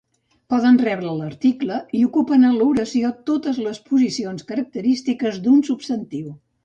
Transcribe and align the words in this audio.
Poden 0.51 0.77
rebre 0.83 1.11
l'article 1.17 1.77
i 1.99 2.01
ocupen 2.07 2.47
en 2.51 2.55
l'oració 2.61 3.11
totes 3.31 3.59
les 3.67 3.81
posicions 3.91 4.49
característiques 4.53 5.39
d'un 5.45 5.61
substantiu. 5.69 6.27